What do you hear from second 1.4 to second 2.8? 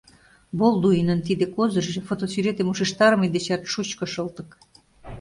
козырьжо фотосӱретым